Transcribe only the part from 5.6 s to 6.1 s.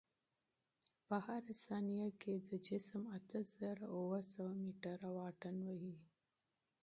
وهي.